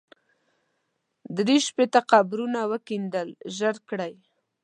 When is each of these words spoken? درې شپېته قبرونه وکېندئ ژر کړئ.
درې 1.37 1.57
شپېته 1.67 2.01
قبرونه 2.11 2.59
وکېندئ 2.71 3.29
ژر 3.55 3.75
کړئ. 3.89 4.13